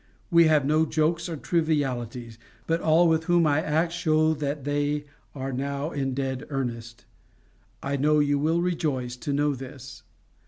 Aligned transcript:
We 0.31 0.45
have 0.45 0.65
no 0.65 0.87
jokes 0.87 1.29
or 1.29 1.37
trivialities, 1.37 2.39
but 2.65 2.81
all 2.81 3.07
with 3.07 3.25
whom 3.25 3.45
I 3.45 3.61
act 3.61 3.91
show 3.93 4.33
that 4.33 4.63
they 4.63 5.05
are 5.35 5.53
now 5.53 5.91
in 5.91 6.15
dead 6.15 6.47
earnest. 6.49 7.05
I 7.83 7.97
know 7.97 8.17
you 8.17 8.39
will 8.39 8.63
rejoice 8.63 9.15
to 9.17 9.31
know 9.31 9.53
this. 9.53 10.01